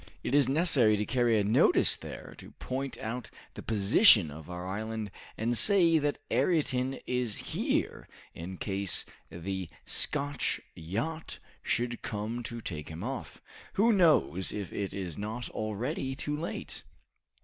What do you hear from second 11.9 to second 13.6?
come to take him off.